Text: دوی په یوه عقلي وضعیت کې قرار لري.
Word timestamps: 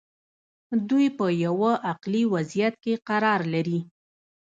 دوی 0.89 1.07
په 1.17 1.25
یوه 1.45 1.71
عقلي 1.89 2.23
وضعیت 2.33 2.73
کې 2.83 2.93
قرار 3.07 3.41
لري. 3.53 3.79